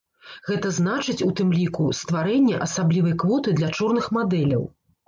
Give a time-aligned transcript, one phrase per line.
[0.51, 4.69] Гэта значыць, у тым ліку, стварэнне асаблівай квоты для чорных мадэляў.